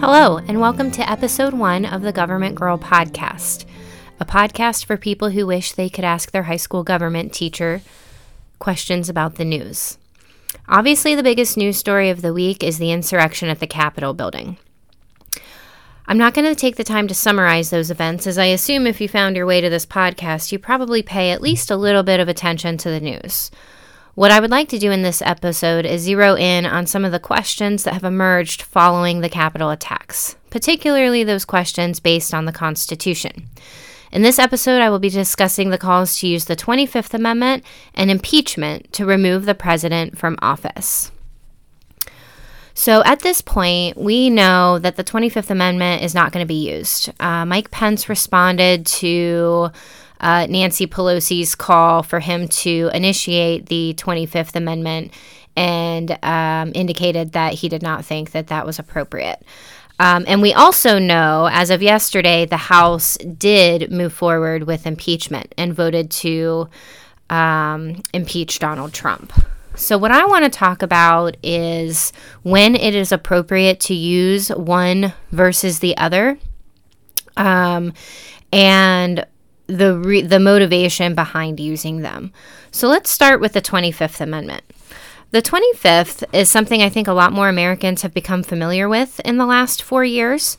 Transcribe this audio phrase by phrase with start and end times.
[0.00, 3.66] Hello, and welcome to episode one of the Government Girl podcast,
[4.20, 7.82] a podcast for people who wish they could ask their high school government teacher
[8.60, 9.98] questions about the news.
[10.68, 14.56] Obviously, the biggest news story of the week is the insurrection at the Capitol building.
[16.06, 19.00] I'm not going to take the time to summarize those events, as I assume if
[19.00, 22.20] you found your way to this podcast, you probably pay at least a little bit
[22.20, 23.50] of attention to the news.
[24.18, 27.12] What I would like to do in this episode is zero in on some of
[27.12, 32.50] the questions that have emerged following the Capitol attacks, particularly those questions based on the
[32.50, 33.48] Constitution.
[34.10, 37.62] In this episode, I will be discussing the calls to use the 25th Amendment
[37.94, 41.12] and impeachment to remove the president from office.
[42.74, 46.68] So at this point, we know that the 25th Amendment is not going to be
[46.68, 47.12] used.
[47.20, 49.70] Uh, Mike Pence responded to
[50.20, 55.12] uh, Nancy Pelosi's call for him to initiate the 25th Amendment
[55.56, 59.42] and um, indicated that he did not think that that was appropriate.
[60.00, 65.52] Um, and we also know, as of yesterday, the House did move forward with impeachment
[65.58, 66.68] and voted to
[67.30, 69.32] um, impeach Donald Trump.
[69.74, 72.12] So, what I want to talk about is
[72.42, 76.38] when it is appropriate to use one versus the other.
[77.36, 77.92] Um,
[78.52, 79.24] and
[79.68, 82.32] the re- the motivation behind using them.
[82.70, 84.64] So let's start with the 25th Amendment.
[85.30, 89.36] The 25th is something I think a lot more Americans have become familiar with in
[89.36, 90.56] the last four years.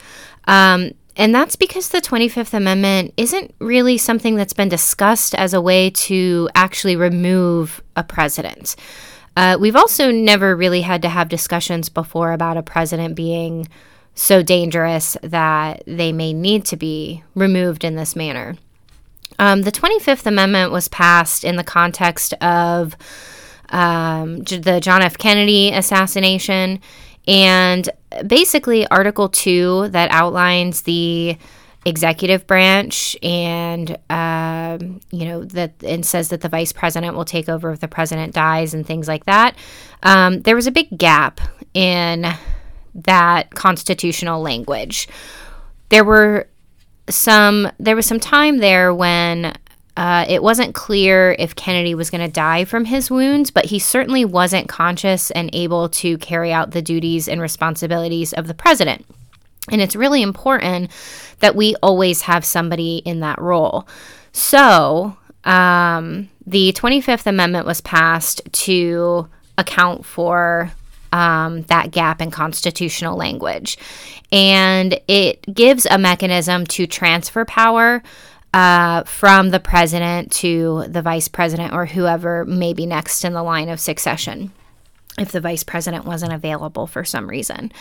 [0.48, 5.60] Um, and that's because the 25th Amendment isn't really something that's been discussed as a
[5.62, 8.76] way to actually remove a president.
[9.36, 13.68] Uh, we've also never really had to have discussions before about a president being
[14.14, 18.56] so dangerous that they may need to be removed in this manner.
[19.40, 22.96] Um, the 25th Amendment was passed in the context of
[23.70, 25.18] um, the John F.
[25.18, 26.82] Kennedy assassination
[27.28, 27.90] and
[28.28, 31.38] basically Article 2 that outlines the
[31.86, 37.48] executive branch and um, you know that and says that the vice president will take
[37.48, 39.56] over if the president dies and things like that
[40.04, 41.40] um, there was a big gap
[41.74, 42.26] in
[42.94, 45.08] that constitutional language
[45.88, 46.48] there were
[47.10, 49.54] some there was some time there when
[49.98, 53.80] uh, it wasn't clear if Kennedy was going to die from his wounds, but he
[53.80, 59.06] certainly wasn't conscious and able to carry out the duties and responsibilities of the president.
[59.70, 60.90] And it's really important
[61.40, 63.88] that we always have somebody in that role.
[64.32, 69.28] So, um, the 25th Amendment was passed to
[69.58, 70.72] account for
[71.12, 73.78] um, that gap in constitutional language.
[74.32, 78.04] And it gives a mechanism to transfer power
[78.54, 83.44] uh, from the president to the vice president or whoever may be next in the
[83.44, 84.52] line of succession
[85.18, 87.72] if the vice president wasn't available for some reason.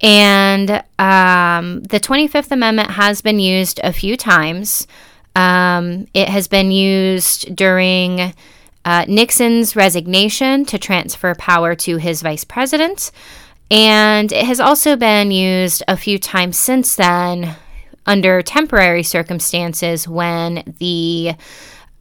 [0.00, 4.86] And um, the 25th Amendment has been used a few times.
[5.34, 8.34] Um, it has been used during
[8.86, 13.10] uh, Nixon's resignation to transfer power to his vice president.
[13.68, 17.56] And it has also been used a few times since then
[18.06, 21.34] under temporary circumstances when the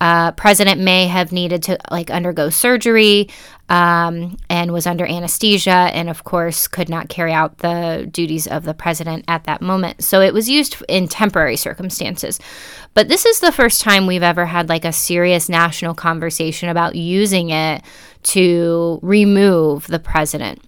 [0.02, 3.30] uh, president may have needed to like undergo surgery
[3.70, 8.66] um, and was under anesthesia and of course could not carry out the duties of
[8.66, 10.04] the president at that moment.
[10.04, 12.40] So it was used in temporary circumstances.
[12.94, 16.96] But this is the first time we've ever had like a serious national conversation about
[16.96, 17.82] using it
[18.24, 20.62] to remove the president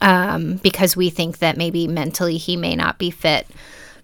[0.00, 3.46] um, because we think that maybe mentally he may not be fit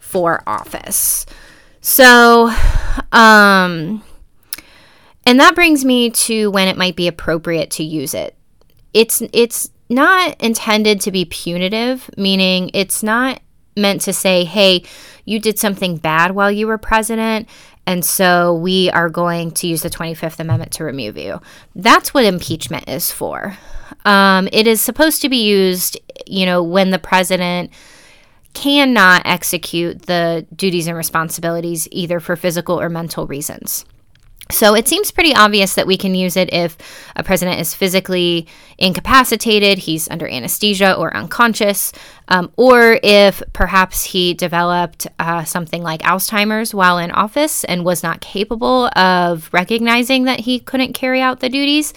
[0.01, 1.27] for office.
[1.81, 2.53] So
[3.13, 4.03] um
[5.27, 8.37] and that brings me to when it might be appropriate to use it.
[8.93, 13.41] It's it's not intended to be punitive, meaning it's not
[13.77, 14.85] meant to say, "Hey,
[15.25, 17.49] you did something bad while you were president."
[17.87, 21.41] And so we are going to use the 25th Amendment to remove you.
[21.75, 23.57] That's what impeachment is for.
[24.05, 27.71] Um, it is supposed to be used, you know, when the president
[28.55, 33.85] cannot execute the duties and responsibilities either for physical or mental reasons.
[34.51, 36.77] So it seems pretty obvious that we can use it if
[37.17, 38.47] a president is physically
[38.77, 41.93] incapacitated, he's under anesthesia or unconscious,
[42.29, 48.03] um, or if perhaps he developed uh, something like Alzheimer's while in office and was
[48.03, 51.95] not capable of recognizing that he couldn't carry out the duties.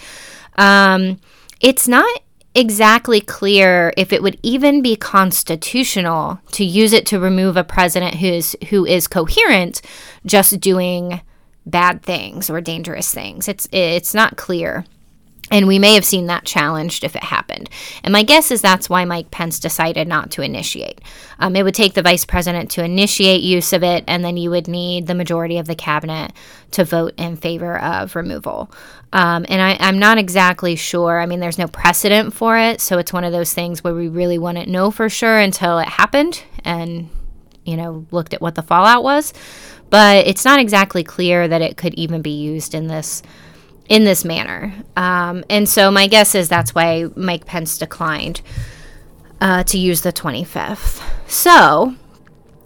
[0.56, 1.20] Um,
[1.60, 2.22] it's not
[2.54, 8.14] exactly clear if it would even be constitutional to use it to remove a president
[8.14, 9.82] who is who is coherent
[10.24, 11.20] just doing
[11.66, 13.48] bad things or dangerous things.
[13.48, 14.84] It's it's not clear.
[15.50, 17.70] And we may have seen that challenged if it happened.
[18.02, 21.00] And my guess is that's why Mike Pence decided not to initiate.
[21.38, 24.50] Um, it would take the vice president to initiate use of it, and then you
[24.50, 26.32] would need the majority of the cabinet
[26.72, 28.72] to vote in favor of removal.
[29.12, 31.20] Um, and I, am not exactly sure.
[31.20, 32.80] I mean, there's no precedent for it.
[32.80, 35.88] So it's one of those things where we really wouldn't know for sure until it
[35.88, 37.08] happened and,
[37.66, 39.34] you know, looked at what the fallout was.
[39.90, 43.22] But it's not exactly clear that it could even be used in this
[43.88, 44.74] in this manner.
[44.96, 48.42] Um, and so my guess is that's why Mike Pence declined
[49.40, 51.02] uh, to use the 25th.
[51.28, 51.94] So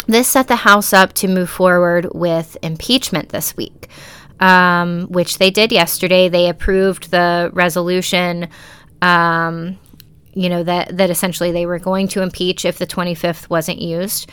[0.06, 3.88] this set the House up to move forward with impeachment this week,
[4.40, 6.28] um, which they did yesterday.
[6.28, 8.48] They approved the resolution.
[9.02, 9.78] Um,
[10.32, 14.30] you know that that essentially they were going to impeach if the 25th wasn't used.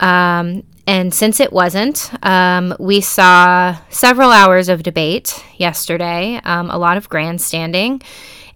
[0.00, 6.78] Um, and since it wasn't, um, we saw several hours of debate yesterday, um, a
[6.78, 8.02] lot of grandstanding.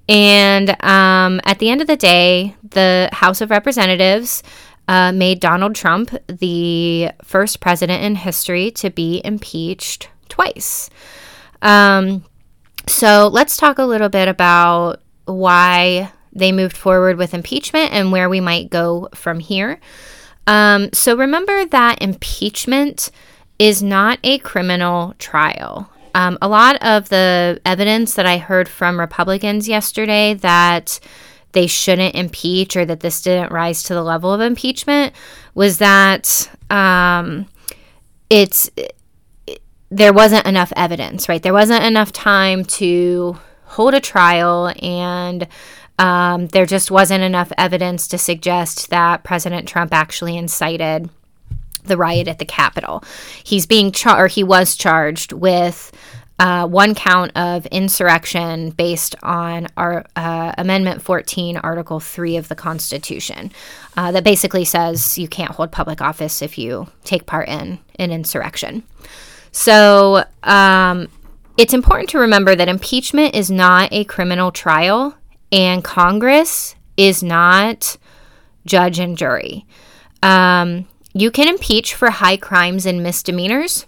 [0.09, 4.43] And um, at the end of the day, the House of Representatives
[4.89, 10.91] uh, made Donald Trump the first president in history to be impeached twice.
[11.63, 12.25] Um,
[12.87, 18.29] so let's talk a little bit about why they moved forward with impeachment and where
[18.29, 19.81] we might go from here.
[20.47, 23.11] Um, so remember that impeachment
[23.59, 25.91] is not a criminal trial.
[26.15, 31.01] Um, a lot of the evidence that I heard from Republicans yesterday that
[31.53, 35.13] they shouldn't impeach or that this didn't rise to the level of impeachment
[35.55, 37.47] was that um,
[38.29, 38.95] it's it,
[39.91, 41.43] there wasn't enough evidence, right?
[41.43, 45.47] There wasn't enough time to hold a trial and
[45.99, 51.09] um, there just wasn't enough evidence to suggest that President Trump actually incited
[51.85, 53.05] the riot at the Capitol.
[53.43, 55.93] He's being charged, or he was charged with
[56.39, 62.57] uh, one count of insurrection based on our uh, Amendment 14, Article 3 of the
[62.57, 63.53] Constitution,
[63.97, 68.11] uh, that basically says you can't hold public office if you take part in an
[68.11, 68.83] insurrection.
[69.53, 71.09] So um,
[71.57, 75.15] it's important to remember that impeachment is not a criminal trial.
[75.55, 77.97] And Congress is not
[78.67, 79.65] judge and jury.
[80.21, 83.87] Um, you can impeach for high crimes and misdemeanors.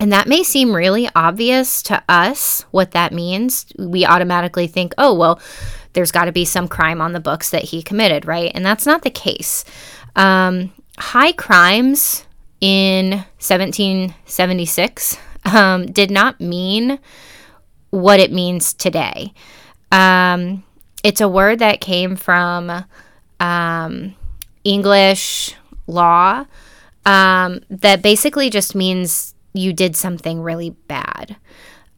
[0.00, 3.66] And that may seem really obvious to us what that means.
[3.78, 5.40] We automatically think, oh, well,
[5.92, 8.50] there's got to be some crime on the books that he committed, right?
[8.52, 9.64] And that's not the case.
[10.16, 12.26] Um, high crimes
[12.60, 16.98] in 1776 um, did not mean
[17.90, 19.32] what it means today.
[19.92, 20.64] Um,
[21.02, 22.84] it's a word that came from
[23.38, 24.14] um,
[24.64, 25.54] English
[25.86, 26.44] law
[27.06, 31.36] um, that basically just means you did something really bad.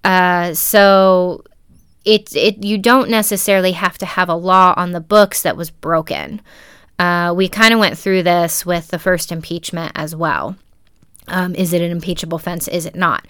[0.05, 1.45] Uh, so
[2.05, 5.71] it, it you don't necessarily have to have a law on the books that was
[5.71, 6.41] broken.
[6.99, 10.57] Uh, we kind of went through this with the first impeachment as well.
[11.29, 12.69] Um, is it an impeachable offense?
[12.69, 13.27] Is it not?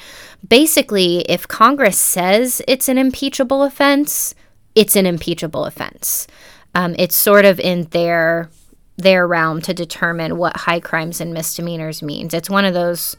[0.46, 4.34] Basically, if Congress says it's an impeachable offense,
[4.74, 6.26] it's an impeachable offense.
[6.74, 8.50] Um, it's sort of in their
[8.96, 12.34] their realm to determine what high crimes and misdemeanors means.
[12.34, 13.16] It's one of those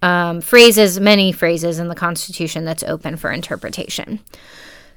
[0.00, 4.20] um, phrases, many phrases in the Constitution that's open for interpretation.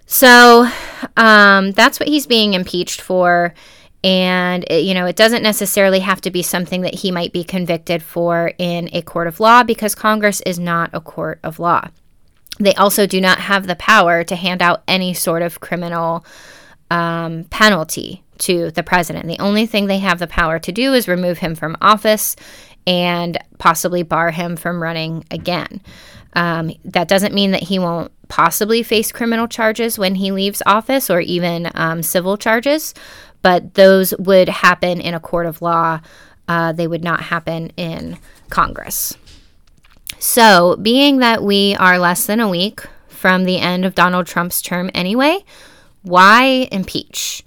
[0.06, 0.70] So
[1.18, 3.54] um, that's what he's being impeached for.
[4.04, 7.44] And, it, you know, it doesn't necessarily have to be something that he might be
[7.44, 11.88] convicted for in a court of law because Congress is not a court of law.
[12.60, 16.26] They also do not have the power to hand out any sort of criminal
[16.90, 19.28] um, penalty to the president.
[19.28, 22.36] The only thing they have the power to do is remove him from office
[22.88, 25.82] and possibly bar him from running again.
[26.34, 31.10] Um, that doesn't mean that he won't possibly face criminal charges when he leaves office
[31.10, 32.94] or even um, civil charges,
[33.42, 36.02] but those would happen in a court of law.
[36.48, 38.18] Uh, they would not happen in
[38.50, 39.18] Congress.
[40.20, 44.62] So, being that we are less than a week from the end of Donald Trump's
[44.62, 45.44] term anyway,
[46.04, 47.44] why impeach?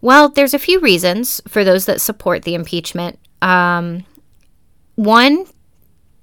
[0.00, 3.18] Well, there's a few reasons for those that support the impeachment.
[3.42, 4.04] Um,
[4.94, 5.46] one,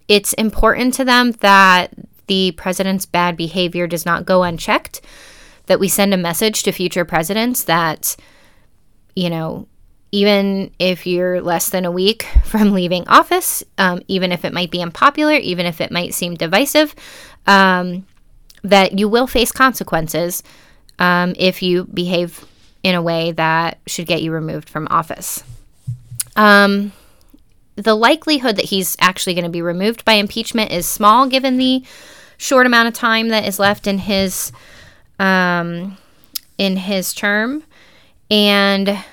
[0.07, 1.93] it's important to them that
[2.27, 5.01] the president's bad behavior does not go unchecked,
[5.65, 8.15] that we send a message to future presidents that,
[9.15, 9.67] you know,
[10.13, 14.69] even if you're less than a week from leaving office, um, even if it might
[14.69, 16.93] be unpopular, even if it might seem divisive,
[17.47, 18.05] um,
[18.61, 20.43] that you will face consequences
[20.99, 22.45] um, if you behave
[22.83, 25.43] in a way that should get you removed from office.
[26.35, 26.91] Um,
[27.75, 31.83] the likelihood that he's actually going to be removed by impeachment is small given the
[32.37, 34.51] short amount of time that is left in his
[35.17, 35.97] um,
[36.59, 37.63] in his term.
[38.29, 39.03] And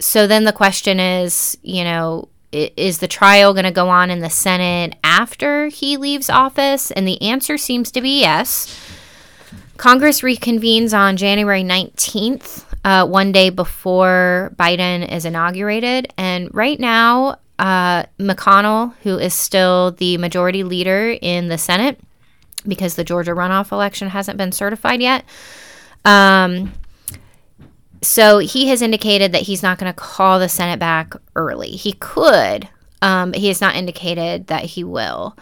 [0.00, 4.20] so then the question is, you know, is the trial going to go on in
[4.20, 6.90] the Senate after he leaves office?
[6.90, 8.76] And the answer seems to be yes.
[9.76, 16.12] Congress reconvenes on January 19th, uh, one day before Biden is inaugurated.
[16.18, 22.00] And right now, uh, McConnell, who is still the majority leader in the Senate,
[22.66, 25.24] because the Georgia runoff election hasn't been certified yet,
[26.04, 26.72] um,
[28.02, 31.70] so he has indicated that he's not going to call the Senate back early.
[31.70, 32.68] He could,
[33.02, 35.36] um, he has not indicated that he will.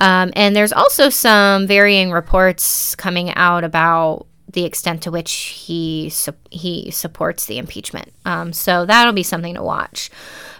[0.00, 6.10] Um, and there's also some varying reports coming out about the extent to which he
[6.10, 8.12] su- he supports the impeachment.
[8.24, 10.10] Um, so that'll be something to watch.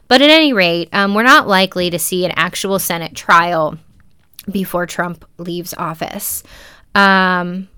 [0.08, 3.78] But at any rate, um, we're not likely to see an actual Senate trial
[4.50, 6.42] before Trump leaves office.
[6.94, 7.68] Um,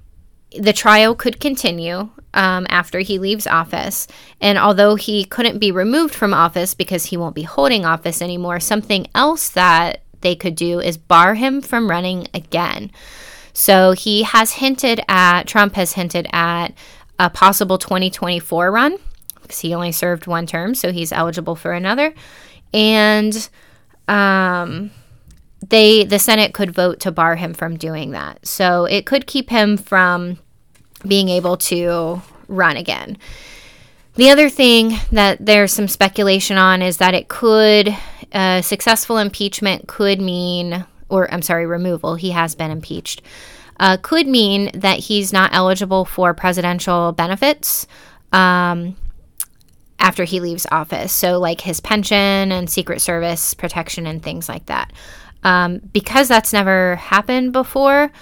[0.58, 4.06] the trial could continue um, after he leaves office.
[4.40, 8.60] And although he couldn't be removed from office because he won't be holding office anymore,
[8.60, 12.90] something else that they could do is bar him from running again.
[13.52, 16.74] So he has hinted at, Trump has hinted at
[17.18, 18.98] a possible 2024 run
[19.40, 22.14] because he only served one term, so he's eligible for another.
[22.72, 23.48] And
[24.08, 24.90] um,
[25.68, 28.44] they, the Senate could vote to bar him from doing that.
[28.46, 30.38] So it could keep him from
[31.06, 33.18] being able to run again.
[34.16, 37.94] The other thing that there's some speculation on is that it could,
[38.32, 43.22] uh, successful impeachment could mean, or I'm sorry, removal, he has been impeached,
[43.80, 47.88] uh, could mean that he's not eligible for presidential benefits
[48.32, 48.96] um,
[49.98, 51.12] after he leaves office.
[51.12, 54.92] So, like his pension and Secret Service protection and things like that.
[55.42, 58.12] Um, because that's never happened before,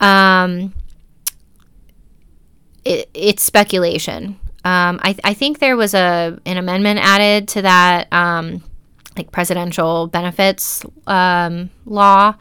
[0.00, 0.72] um,
[2.84, 4.38] it, it's speculation.
[4.64, 8.62] Um, I, I, think there was a an amendment added to that um,
[9.16, 12.34] like presidential benefits um, law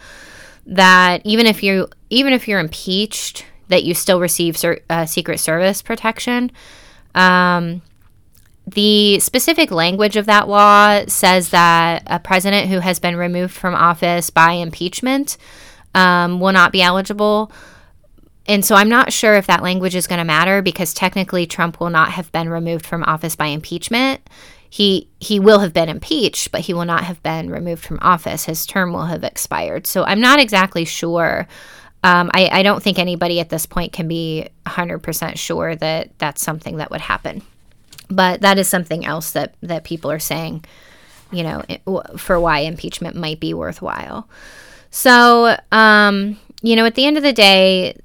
[0.66, 5.40] that even if you even if you're impeached, that you still receive ser- uh, Secret
[5.40, 6.52] Service protection.
[7.16, 7.82] Um,
[8.68, 13.74] the specific language of that law says that a president who has been removed from
[13.74, 15.38] office by impeachment
[15.96, 17.52] um, will not be eligible
[18.50, 21.80] and so I'm not sure if that language is going to matter because technically Trump
[21.80, 24.28] will not have been removed from office by impeachment.
[24.72, 28.46] He he will have been impeached, but he will not have been removed from office.
[28.46, 29.86] His term will have expired.
[29.86, 31.48] So I'm not exactly sure.
[32.04, 36.42] Um, I, I don't think anybody at this point can be 100% sure that that's
[36.42, 37.44] something that would happen.
[38.10, 40.66] But that is something else that, that people are saying,
[41.32, 41.64] you know,
[42.18, 44.30] for why impeachment might be worthwhile.
[44.92, 47.98] So, um, you know, at the end of the day,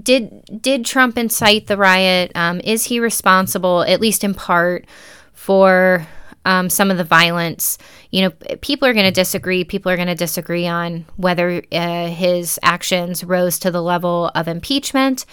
[0.00, 2.32] did did Trump incite the riot?
[2.34, 4.86] Um, is he responsible, at least in part,
[5.32, 6.06] for
[6.44, 7.78] um, some of the violence?
[8.10, 9.64] You know, people are going to disagree.
[9.64, 14.48] People are going to disagree on whether uh, his actions rose to the level of
[14.48, 15.26] impeachment.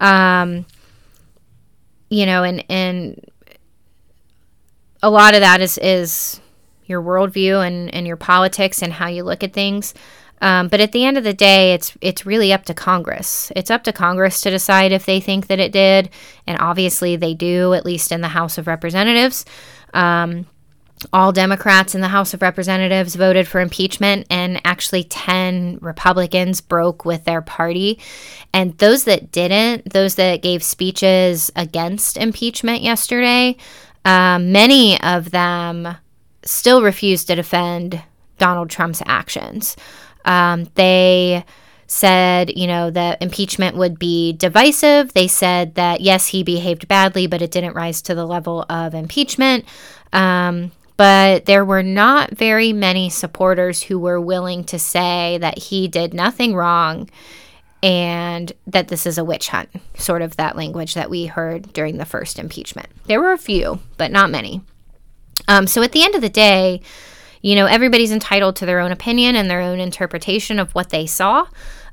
[0.00, 0.64] Um,
[2.08, 3.24] you know, and and
[5.02, 6.40] a lot of that is is
[6.86, 9.94] your worldview and and your politics and how you look at things.
[10.40, 13.50] Um, but at the end of the day, it's it's really up to Congress.
[13.56, 16.10] It's up to Congress to decide if they think that it did,
[16.46, 19.44] and obviously they do, at least in the House of Representatives.
[19.94, 20.46] Um,
[21.12, 27.04] all Democrats in the House of Representatives voted for impeachment, and actually 10 Republicans broke
[27.04, 28.00] with their party.
[28.52, 33.56] And those that didn't, those that gave speeches against impeachment yesterday,
[34.04, 35.96] um, many of them
[36.42, 38.02] still refused to defend
[38.38, 39.76] Donald Trump's actions.
[40.28, 41.44] Um, they
[41.88, 45.14] said, you know, that impeachment would be divisive.
[45.14, 48.94] They said that, yes, he behaved badly, but it didn't rise to the level of
[48.94, 49.64] impeachment.
[50.12, 55.88] Um, but there were not very many supporters who were willing to say that he
[55.88, 57.08] did nothing wrong
[57.82, 61.96] and that this is a witch hunt, sort of that language that we heard during
[61.96, 62.88] the first impeachment.
[63.06, 64.60] There were a few, but not many.
[65.46, 66.82] Um, so at the end of the day,
[67.42, 71.06] you know, everybody's entitled to their own opinion and their own interpretation of what they
[71.06, 71.46] saw.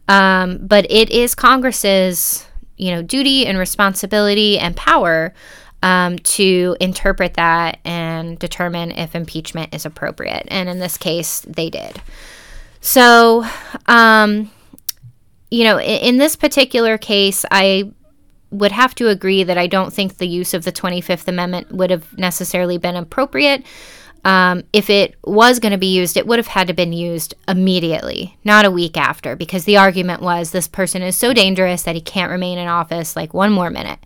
[0.07, 2.45] Um, but it is Congress's,
[2.77, 5.33] you know, duty and responsibility and power
[5.81, 10.47] um, to interpret that and determine if impeachment is appropriate.
[10.47, 12.01] And in this case, they did.
[12.81, 13.45] So,
[13.87, 14.51] um,
[15.51, 17.91] you know, in, in this particular case, I
[18.51, 21.89] would have to agree that I don't think the use of the 25th Amendment would
[21.89, 23.63] have necessarily been appropriate.
[24.25, 27.35] Um, if it was going to be used, it would have had to been used
[27.47, 31.93] immediately, not a week after, because the argument was this person is so dangerous that
[31.93, 33.99] he can't remain in office like one more minute.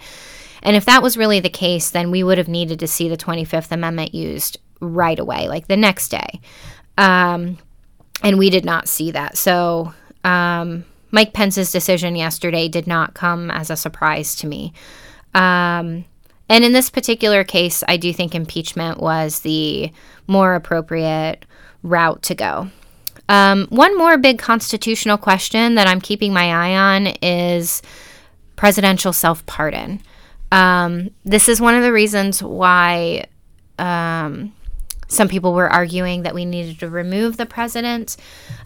[0.61, 3.15] And if that was really the case, then we would have needed to see the
[3.15, 6.41] 25th Amendment used right away, like the next day.
[6.97, 7.57] Um,
[8.21, 9.38] and we did not see that.
[9.38, 9.93] So
[10.25, 14.73] um, Mike Pence's decision yesterday did not come as a surprise to me.
[15.33, 16.03] Um,
[16.50, 19.91] and in this particular case, I do think impeachment was the
[20.27, 21.46] more appropriate
[21.84, 22.70] route to go.
[23.29, 27.84] Um, one more big constitutional question that I'm keeping my eye on is
[28.56, 30.01] presidential self pardon.
[30.51, 33.25] Um, this is one of the reasons why
[33.77, 34.53] um,
[35.08, 38.18] some people were arguing that we needed to remove the president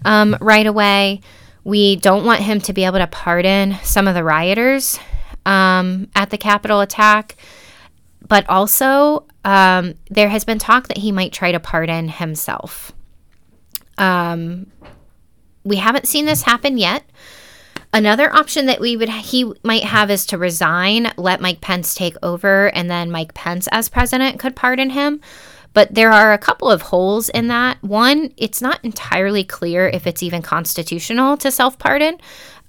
[0.06, 1.20] um, right away.
[1.66, 4.98] We don't want him to be able to pardon some of the rioters
[5.46, 7.36] um, at the Capitol attack.
[8.28, 12.92] But also, um, there has been talk that he might try to pardon himself.
[13.98, 14.72] Um,
[15.64, 17.04] we haven't seen this happen yet.
[17.94, 22.16] Another option that we would he might have is to resign, let Mike Pence take
[22.24, 25.22] over, and then Mike Pence as president could pardon him.
[25.74, 27.82] But there are a couple of holes in that.
[27.84, 32.18] One, it's not entirely clear if it's even constitutional to self pardon.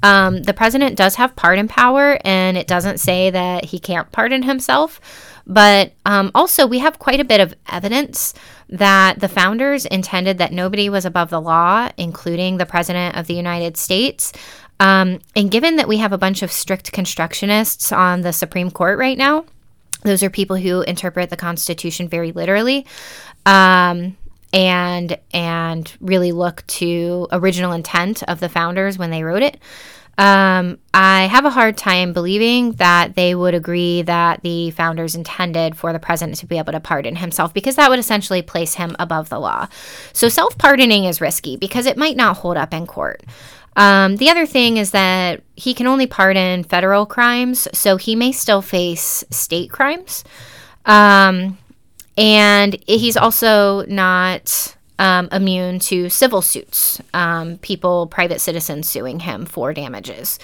[0.02, 4.42] Um, the president does have pardon power, and it doesn't say that he can't pardon
[4.42, 5.00] himself.
[5.46, 8.34] But um, also, we have quite a bit of evidence
[8.68, 13.34] that the founders intended that nobody was above the law, including the president of the
[13.34, 14.32] United States.
[14.80, 18.98] Um, and given that we have a bunch of strict constructionists on the Supreme Court
[18.98, 19.44] right now,
[20.02, 22.86] those are people who interpret the Constitution very literally.
[23.46, 24.16] Um,
[24.52, 29.58] and and really look to original intent of the founders when they wrote it.
[30.16, 35.76] Um, I have a hard time believing that they would agree that the founders intended
[35.76, 38.94] for the president to be able to pardon himself because that would essentially place him
[38.98, 39.66] above the law.
[40.12, 43.22] So self pardoning is risky because it might not hold up in court.
[43.76, 48.30] Um, the other thing is that he can only pardon federal crimes, so he may
[48.30, 50.22] still face state crimes.
[50.86, 51.58] Um,
[52.16, 59.46] and he's also not um, immune to civil suits, um, people, private citizens suing him
[59.46, 60.38] for damages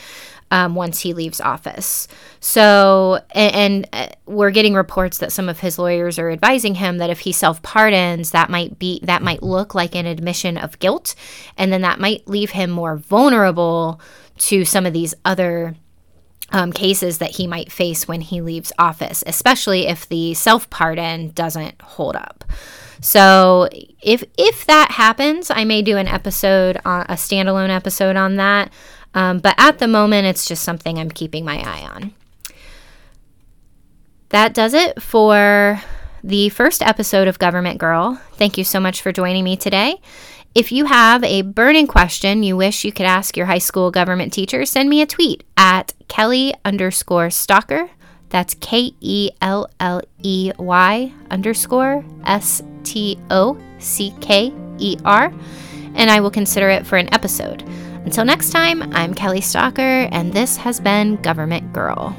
[0.50, 2.08] um, once he leaves office.
[2.40, 6.98] So, and, and, uh, we're getting reports that some of his lawyers are advising him
[6.98, 10.78] that if he self pardons, that might be that might look like an admission of
[10.78, 11.14] guilt,
[11.56, 14.00] and then that might leave him more vulnerable
[14.38, 15.76] to some of these other.
[16.52, 21.30] Um, cases that he might face when he leaves office, especially if the self pardon
[21.30, 22.44] doesn't hold up.
[23.00, 23.68] So
[24.02, 28.72] if if that happens, I may do an episode, on, a standalone episode on that.
[29.14, 32.14] Um, but at the moment, it's just something I'm keeping my eye on.
[34.28, 35.82] That does it for
[36.22, 38.20] the first episode of Government Girl.
[38.34, 40.00] Thank you so much for joining me today.
[40.52, 44.32] If you have a burning question you wish you could ask your high school government
[44.32, 47.88] teacher, send me a tweet at Kelley underscore stocker.
[48.30, 55.32] That's K E L L E Y underscore S T O C K E R.
[55.94, 57.62] And I will consider it for an episode.
[58.04, 62.16] Until next time, I'm Kelley Stocker, and this has been Government Girl.